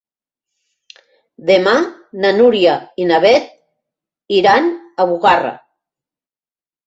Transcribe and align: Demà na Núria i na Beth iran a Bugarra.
Demà 1.49 1.73
na 2.23 2.31
Núria 2.37 2.71
i 3.03 3.05
na 3.11 3.19
Beth 3.25 3.51
iran 4.39 4.71
a 5.05 5.09
Bugarra. 5.11 5.53